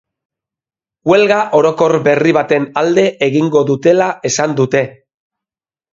Huelga 1.09 1.37
orokor 1.57 1.95
berri 2.09 2.33
baten 2.37 2.67
alde 2.83 3.03
egingo 3.29 3.65
dutela 3.71 4.11
esan 4.31 4.57
dute. 4.63 4.87